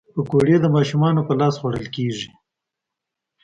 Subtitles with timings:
[0.13, 2.27] پکورې د ماشومانو په لاس خوړل کېږي